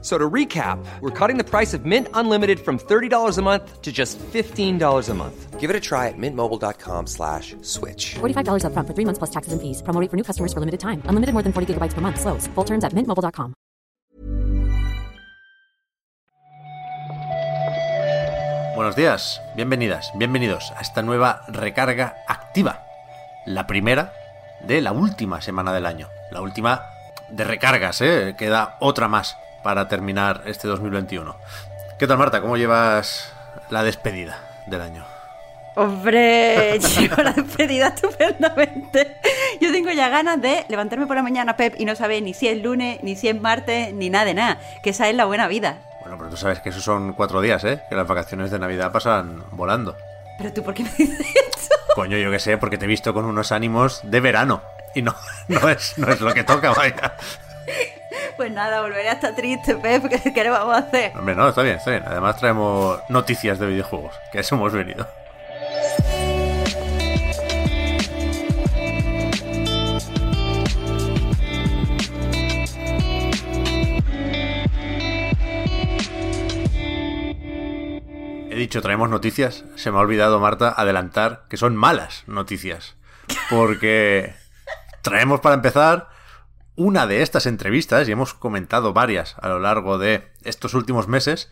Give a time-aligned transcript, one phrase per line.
[0.00, 3.90] So to recap, we're cutting the price of Mint Unlimited from $30 a month to
[3.90, 5.58] just $15 a month.
[5.58, 8.14] Give it a try at mintmobile.com slash switch.
[8.20, 9.82] $45 upfront for three months plus taxes and fees.
[9.82, 11.02] Promo rate for new customers for limited time.
[11.10, 12.20] Unlimited more than 40 gigabytes per month.
[12.20, 12.46] Slows.
[12.54, 13.54] Full terms at mintmobile.com.
[18.76, 22.84] Buenos días, bienvenidas, bienvenidos a esta nueva recarga activa.
[23.44, 24.12] La primera
[24.62, 26.06] de la última semana del año.
[26.30, 26.84] La última
[27.28, 28.36] de recargas, ¿eh?
[28.38, 31.36] Queda otra más para terminar este 2021.
[31.98, 32.40] ¿Qué tal, Marta?
[32.40, 33.32] ¿Cómo llevas
[33.70, 35.04] la despedida del año?
[35.74, 39.16] Hombre, llevo la despedida estupendamente.
[39.60, 42.48] Yo tengo ya ganas de levantarme por la mañana, Pep, y no saber ni si
[42.48, 44.60] es lunes, ni si es martes, ni nada de nada.
[44.82, 45.78] Que esa es la buena vida.
[46.00, 47.82] Bueno, pero tú sabes que esos son cuatro días, ¿eh?
[47.88, 49.96] Que las vacaciones de Navidad pasan volando.
[50.38, 51.76] Pero tú, ¿por qué me dices esto?
[51.94, 54.62] Coño, yo qué sé, porque te he visto con unos ánimos de verano.
[54.94, 55.14] Y no,
[55.48, 57.14] no, es, no es lo que toca, vaya.
[58.38, 60.04] Pues nada, volveré a estar triste, Pep.
[60.34, 61.10] ¿Qué, le vamos a hacer?
[61.18, 62.04] Hombre, no, está bien, está bien.
[62.06, 65.08] Además traemos noticias de videojuegos, que a eso hemos venido.
[78.50, 82.94] He dicho traemos noticias, se me ha olvidado, Marta, adelantar que son malas noticias.
[83.50, 84.32] Porque
[85.02, 86.17] traemos para empezar
[86.78, 91.50] una de estas entrevistas, y hemos comentado varias a lo largo de estos últimos meses,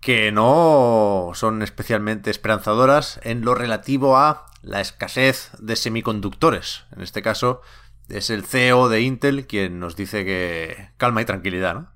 [0.00, 6.84] que no son especialmente esperanzadoras en lo relativo a la escasez de semiconductores.
[6.94, 7.62] En este caso,
[8.08, 11.92] es el CEO de Intel quien nos dice que calma y tranquilidad, ¿no?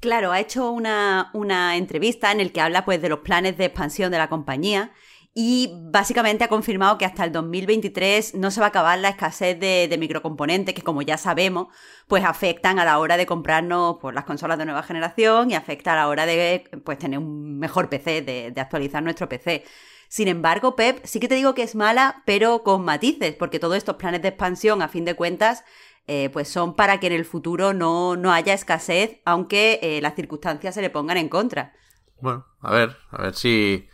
[0.00, 3.66] Claro, ha hecho una, una entrevista en el que habla pues de los planes de
[3.66, 4.92] expansión de la compañía
[5.34, 9.58] y básicamente ha confirmado que hasta el 2023 no se va a acabar la escasez
[9.58, 11.68] de, microcomponentes que como ya sabemos
[12.06, 15.92] pues afectan a la hora de comprarnos pues, las consolas de nueva generación y afecta
[15.92, 19.64] a la hora de pues tener un mejor PC, de, de actualizar nuestro PC.
[20.08, 23.76] Sin embargo, Pep, sí que te digo que es mala, pero con matices, porque todos
[23.76, 25.64] estos planes de expansión, a fin de cuentas,
[26.06, 30.14] eh, pues son para que en el futuro no, no haya escasez, aunque eh, las
[30.14, 31.72] circunstancias se le pongan en contra.
[32.20, 33.88] Bueno, a ver, a ver si...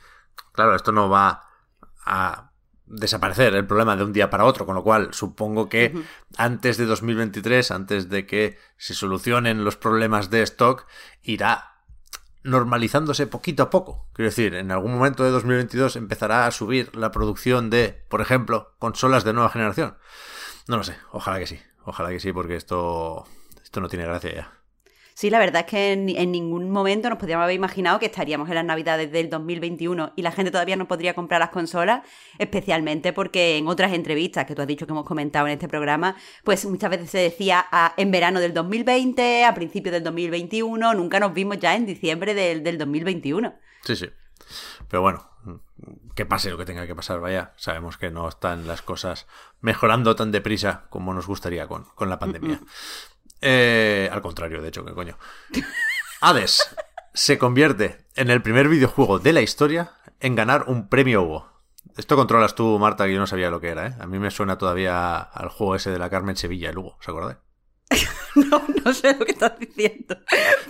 [0.52, 1.48] Claro, esto no va
[2.04, 2.50] a
[2.86, 6.04] desaparecer el problema de un día para otro, con lo cual supongo que Ujú.
[6.36, 10.86] antes de 2023, antes de que se solucionen los problemas de stock,
[11.22, 11.76] irá
[12.42, 14.08] normalizándose poquito a poco.
[14.12, 18.74] Quiero decir, en algún momento de 2022 empezará a subir la producción de, por ejemplo,
[18.78, 19.96] consolas de nueva generación.
[20.66, 23.26] No lo sé, ojalá que sí, ojalá que sí, porque esto,
[23.62, 24.59] esto no tiene gracia ya.
[25.14, 28.48] Sí, la verdad es que en, en ningún momento nos podríamos haber imaginado que estaríamos
[28.48, 32.02] en las navidades del 2021 y la gente todavía no podría comprar las consolas,
[32.38, 36.16] especialmente porque en otras entrevistas que tú has dicho que hemos comentado en este programa,
[36.44, 41.20] pues muchas veces se decía a- en verano del 2020, a principios del 2021, nunca
[41.20, 43.54] nos vimos ya en diciembre del, del 2021.
[43.82, 44.08] Sí, sí.
[44.88, 45.28] Pero bueno,
[46.14, 47.52] que pase lo que tenga que pasar, vaya.
[47.56, 49.26] Sabemos que no están las cosas
[49.60, 52.60] mejorando tan deprisa como nos gustaría con, con la pandemia.
[53.40, 55.18] Eh, al contrario, de hecho, que coño.
[56.20, 56.74] Hades
[57.14, 61.50] se convierte en el primer videojuego de la historia en ganar un premio Hugo.
[61.96, 63.96] Esto controlas tú, Marta, que yo no sabía lo que era, ¿eh?
[63.98, 67.10] A mí me suena todavía al juego ese de la Carmen Sevilla, el Hugo, ¿se
[67.10, 67.38] acordáis?
[68.50, 70.16] No, no sé lo que estás diciendo.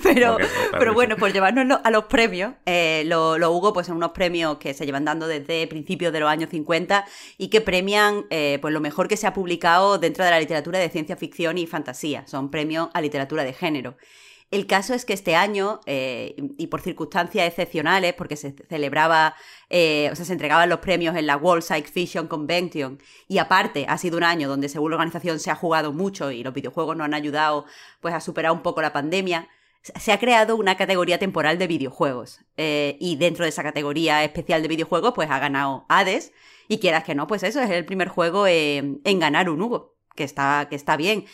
[0.03, 0.49] Pero, claro
[0.79, 4.59] pero bueno, por llevarnos a los premios, eh, lo, lo Hugo, pues son unos premios
[4.59, 7.05] que se llevan dando desde principios de los años 50
[7.39, 10.79] y que premian eh, pues lo mejor que se ha publicado dentro de la literatura
[10.79, 12.27] de ciencia ficción y fantasía.
[12.27, 13.97] Son premios a literatura de género.
[14.51, 19.37] El caso es que este año, eh, y por circunstancias excepcionales, porque se celebraba,
[19.69, 23.87] eh, o sea, se entregaban los premios en la World Science Fiction Convention, y aparte
[23.89, 26.97] ha sido un año donde según la organización se ha jugado mucho y los videojuegos
[26.97, 27.65] nos han ayudado
[28.01, 29.49] pues a superar un poco la pandemia,
[29.83, 32.41] se ha creado una categoría temporal de videojuegos.
[32.57, 36.33] Eh, y dentro de esa categoría especial de videojuegos, pues ha ganado Hades,
[36.69, 40.25] y quieras que no, pues eso es el primer juego en, ganar un Hugo, que
[40.25, 41.25] está, que está bien.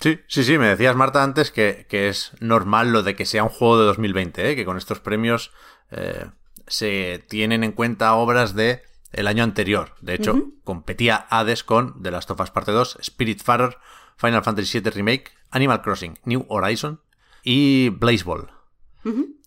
[0.00, 3.44] Sí, sí, sí, me decías, Marta, antes que, que es normal lo de que sea
[3.44, 4.56] un juego de 2020, ¿eh?
[4.56, 5.52] que con estos premios
[5.90, 6.26] eh,
[6.66, 8.82] se tienen en cuenta obras de
[9.12, 9.94] el año anterior.
[10.00, 13.78] De hecho, competía Hades con The Last of Us Parte 2, Spiritfarer,
[14.16, 17.00] Final Fantasy VII Remake, Animal Crossing, New Horizon
[17.42, 18.50] y Blaze Ball.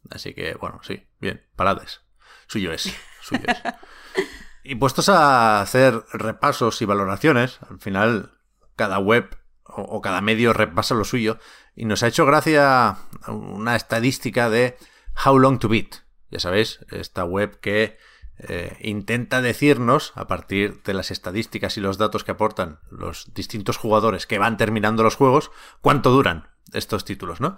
[0.09, 2.01] Así que, bueno, sí, bien, para Hades.
[2.47, 3.57] Suyo es, suyo es.
[4.69, 8.33] Y puestos a hacer repasos y valoraciones, al final
[8.75, 11.39] cada web o, cada medio repasa lo suyo.
[11.75, 12.97] y nos ha hecho gracia
[13.27, 14.77] una estadística de
[15.25, 16.07] How Long to Beat.
[16.31, 17.97] Ya sabéis, esta web que
[18.39, 23.77] eh, intenta decirnos, a partir de las estadísticas y los datos que aportan los distintos
[23.77, 27.57] jugadores que van terminando los juegos, cuánto duran estos títulos, ¿no?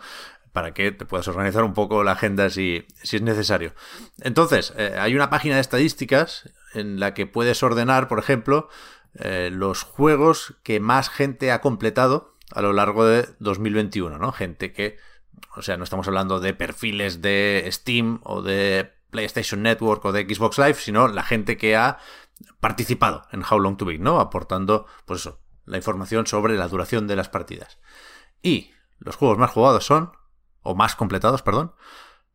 [0.54, 3.74] Para que te puedas organizar un poco la agenda si, si es necesario.
[4.22, 8.70] Entonces, eh, hay una página de estadísticas en la que puedes ordenar, por ejemplo,
[9.16, 14.32] eh, los juegos que más gente ha completado a lo largo de 2021, ¿no?
[14.32, 14.98] Gente que,
[15.56, 20.24] o sea, no estamos hablando de perfiles de Steam o de PlayStation Network o de
[20.24, 21.98] Xbox Live, sino la gente que ha
[22.60, 24.20] participado en How Long to Beat, ¿no?
[24.20, 27.80] Aportando, pues eso, la información sobre la duración de las partidas.
[28.42, 30.12] Y los juegos más jugados son,
[30.62, 31.74] o más completados, perdón,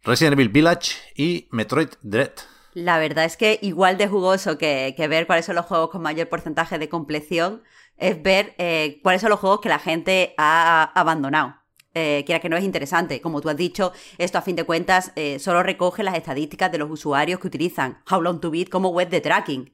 [0.03, 2.33] Resident Evil Village y Metroid Dread.
[2.75, 6.29] La verdad es que igual de jugoso que, ver cuáles son los juegos con mayor
[6.29, 7.63] porcentaje de compleción
[7.97, 11.55] es ver eh, cuáles son los juegos que la gente ha abandonado.
[11.97, 13.21] Eh, que no es interesante.
[13.21, 16.79] Como tú has dicho, esto a fin de cuentas eh, solo recoge las estadísticas de
[16.79, 19.73] los usuarios que utilizan How Long to Beat como web de tracking.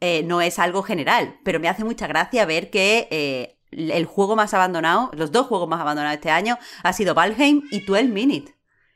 [0.00, 4.54] Eh, no es algo general, pero me hace mucha gracia ver que el juego más
[4.54, 8.54] abandonado, los dos juegos más abandonados este año, ha sido Valheim y 12 Minute.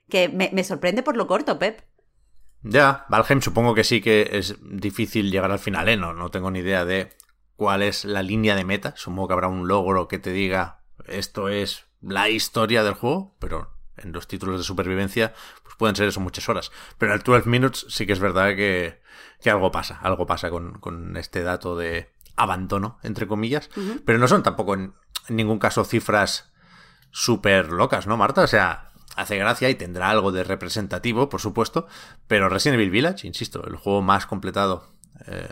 [0.08, 1.89] Que me, me sorprende por lo corto, Pep.
[2.62, 5.96] Ya, Valheim supongo que sí que es difícil llegar al final, ¿eh?
[5.96, 7.16] No, no tengo ni idea de
[7.56, 8.94] cuál es la línea de meta.
[8.96, 13.74] Supongo que habrá un logro que te diga esto es la historia del juego, pero
[13.96, 16.70] en los títulos de supervivencia pues pueden ser eso muchas horas.
[16.98, 19.00] Pero en el 12 Minutes sí que es verdad que,
[19.40, 23.70] que algo pasa, algo pasa con, con, este dato de abandono, entre comillas.
[24.04, 24.94] Pero no son tampoco en,
[25.28, 26.52] en ningún caso cifras
[27.10, 28.42] súper locas, ¿no, Marta?
[28.42, 31.86] O sea, hace gracia y tendrá algo de representativo, por supuesto,
[32.26, 34.92] pero Resident Evil Village, insisto, el juego más completado
[35.26, 35.48] eh,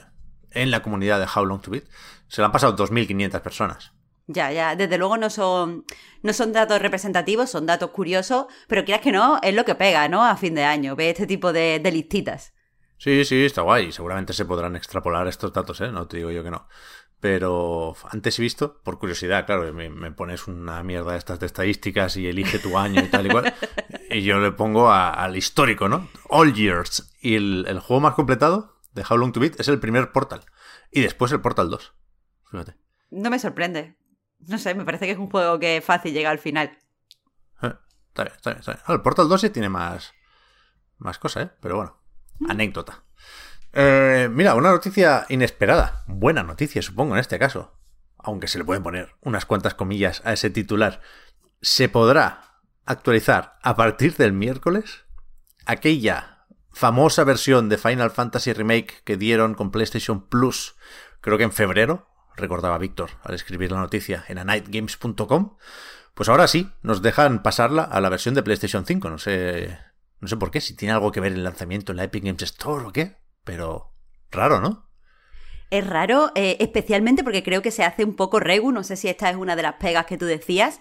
[0.51, 1.85] en la comunidad de How Long to Beat,
[2.29, 3.93] se lo han pasado 2.500 personas.
[4.27, 5.87] Ya, ya, desde luego no son,
[6.23, 10.07] no son datos representativos, son datos curiosos, pero quieras que no, es lo que pega,
[10.09, 10.25] ¿no?
[10.25, 12.53] A fin de año, ve este tipo de, de listitas.
[12.99, 13.93] Sí, sí, está guay.
[13.93, 15.91] Seguramente se podrán extrapolar estos datos, ¿eh?
[15.91, 16.67] No te digo yo que no.
[17.21, 21.47] Pero antes he visto, por curiosidad, claro, me, me pones una mierda de estas de
[21.47, 23.55] estadísticas y elige tu año y tal y cual.
[24.11, 26.09] y yo le pongo a, al histórico, ¿no?
[26.29, 27.13] All Years.
[27.21, 30.43] Y el, el, juego más completado de How Long to Beat es el primer Portal.
[30.93, 31.93] Y después el Portal 2.
[32.51, 32.77] Fíjate.
[33.11, 33.97] No me sorprende.
[34.47, 36.79] No sé, me parece que es un juego que es fácil llegar al final.
[37.63, 37.75] Eh,
[38.09, 38.85] está bien, está bien, está bien.
[38.87, 40.15] Ah, el Portal 2 sí tiene más,
[40.99, 41.51] más cosas, ¿eh?
[41.61, 42.01] Pero bueno,
[42.49, 43.03] anécdota.
[43.73, 46.05] Eh, mira, una noticia inesperada.
[46.07, 47.75] Buena noticia, supongo, en este caso.
[48.19, 51.01] Aunque se le pueden poner unas cuantas comillas a ese titular.
[51.61, 55.05] Se podrá actualizar a partir del miércoles
[55.67, 60.77] aquella famosa versión de Final Fantasy Remake que dieron con PlayStation Plus,
[61.21, 65.57] creo que en febrero, recordaba Víctor al escribir la noticia en anightgames.com.
[66.15, 69.11] Pues ahora sí, nos dejan pasarla a la versión de PlayStation 5.
[69.11, 69.79] No sé,
[70.21, 72.43] no sé por qué, si tiene algo que ver el lanzamiento en la Epic Games
[72.43, 73.95] Store o qué, pero
[74.31, 74.91] raro, ¿no?
[75.71, 78.73] Es raro, eh, especialmente porque creo que se hace un poco regu.
[78.73, 80.81] No sé si esta es una de las pegas que tú decías.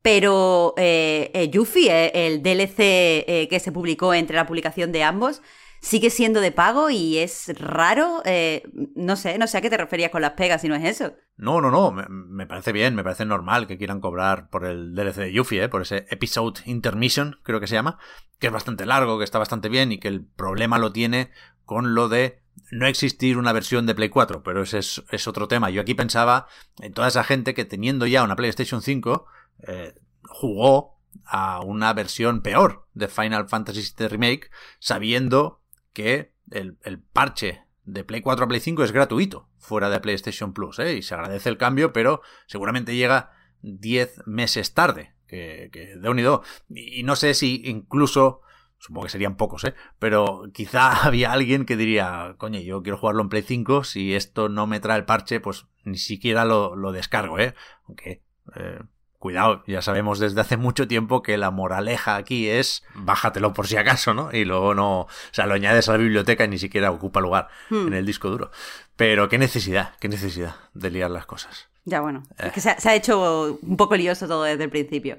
[0.00, 5.42] Pero eh, eh, Yuffie, el DLC eh, que se publicó entre la publicación de ambos,
[5.80, 8.22] sigue siendo de pago y es raro.
[8.24, 8.62] Eh,
[8.94, 11.14] no sé, no sé a qué te referías con las pegas si no es eso.
[11.36, 14.94] No, no, no, me, me, parece bien, me parece normal que quieran cobrar por el
[14.94, 15.68] DLC de Yuffie, ¿eh?
[15.68, 17.98] por ese Episode Intermission, creo que se llama,
[18.38, 21.30] que es bastante largo, que está bastante bien y que el problema lo tiene
[21.64, 25.48] con lo de no existir una versión de Play 4, pero ese es, es otro
[25.48, 25.70] tema.
[25.70, 26.46] Yo aquí pensaba
[26.80, 29.26] en toda esa gente que teniendo ya una PlayStation 5,
[29.68, 35.60] eh, jugó a una versión peor de Final Fantasy VII Remake, sabiendo
[35.96, 40.52] que el, el, parche de Play 4 a Play 5 es gratuito fuera de PlayStation
[40.52, 40.94] Plus, ¿eh?
[40.94, 43.30] y se agradece el cambio, pero seguramente llega
[43.62, 46.42] 10 meses tarde, que, que de unido.
[46.68, 48.42] Y no sé si incluso,
[48.76, 49.74] supongo que serían pocos, ¿eh?
[49.98, 54.50] pero quizá había alguien que diría, coño, yo quiero jugarlo en Play 5, si esto
[54.50, 57.54] no me trae el parche, pues ni siquiera lo, lo descargo, ¿eh?
[57.86, 58.22] aunque...
[58.54, 58.80] Eh,
[59.26, 63.76] Cuidado, ya sabemos desde hace mucho tiempo que la moraleja aquí es bájatelo por si
[63.76, 64.30] acaso, ¿no?
[64.32, 67.48] Y luego no, o sea, lo añades a la biblioteca y ni siquiera ocupa lugar
[67.70, 67.88] hmm.
[67.88, 68.52] en el disco duro.
[68.94, 71.66] Pero qué necesidad, qué necesidad de liar las cosas.
[71.84, 72.44] Ya bueno, eh.
[72.46, 75.18] es que se ha, se ha, hecho un poco lioso todo desde el principio.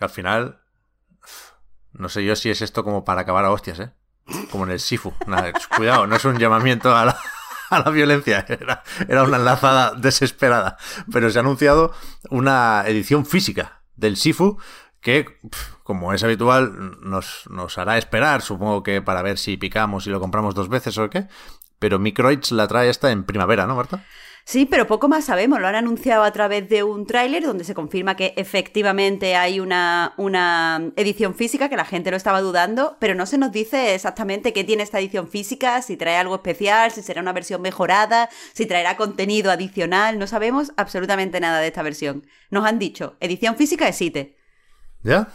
[0.00, 0.62] Al final,
[1.92, 3.90] no sé yo si es esto como para acabar a hostias, ¿eh?
[4.50, 5.12] Como en el Sifu.
[5.26, 7.18] Nada, cuidado, no es un llamamiento a la,
[7.84, 8.44] la violencia.
[8.48, 10.76] Era, era, una enlazada desesperada.
[11.12, 11.92] Pero se ha anunciado
[12.30, 14.58] una edición física del Sifu
[15.00, 15.38] que,
[15.82, 20.18] como es habitual, nos, nos hará esperar, supongo que para ver si picamos y lo
[20.18, 21.28] compramos dos veces o qué.
[21.78, 24.02] Pero Microids la trae esta en primavera, ¿no, Marta?
[24.46, 25.58] Sí, pero poco más sabemos.
[25.58, 30.12] Lo han anunciado a través de un tráiler donde se confirma que efectivamente hay una,
[30.18, 34.52] una edición física, que la gente lo estaba dudando, pero no se nos dice exactamente
[34.52, 38.66] qué tiene esta edición física, si trae algo especial, si será una versión mejorada, si
[38.66, 40.18] traerá contenido adicional.
[40.18, 42.26] No sabemos absolutamente nada de esta versión.
[42.50, 44.36] Nos han dicho, edición física de Site.
[45.02, 45.28] ¿Ya?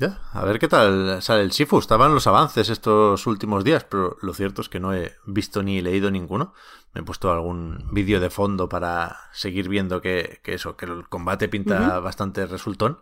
[0.00, 1.78] Ya, a ver qué tal sale el Shifu.
[1.78, 5.82] Estaban los avances estos últimos días, pero lo cierto es que no he visto ni
[5.82, 6.54] leído ninguno.
[6.94, 11.50] Me he puesto algún vídeo de fondo para seguir viendo que, eso, que el combate
[11.50, 13.00] pinta bastante resultón.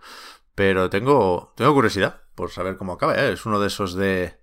[0.56, 3.14] Pero tengo, tengo curiosidad por saber cómo acaba.
[3.14, 3.32] ¿eh?
[3.32, 4.40] Es uno de esos de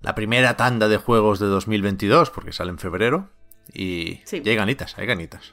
[0.00, 3.28] la primera tanda de juegos de 2022, porque sale en febrero.
[3.74, 5.52] Y, y hay ganitas, hay ganitas.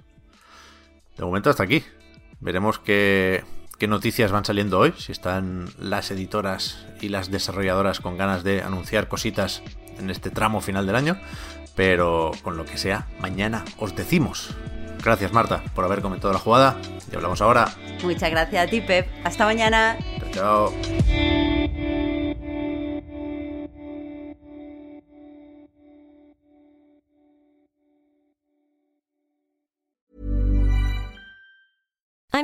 [1.18, 1.84] De momento hasta aquí.
[2.40, 3.44] Veremos qué,
[3.78, 8.62] qué noticias van saliendo hoy, si están las editoras y las desarrolladoras con ganas de
[8.62, 9.62] anunciar cositas
[9.98, 11.18] en este tramo final del año,
[11.76, 14.50] pero con lo que sea, mañana os decimos.
[15.04, 16.78] Gracias Marta por haber comentado la jugada
[17.12, 17.70] y hablamos ahora.
[18.04, 19.08] Muchas gracias a ti Pep.
[19.24, 19.98] Hasta mañana.
[20.34, 20.74] Chao.
[20.74, 20.95] chao.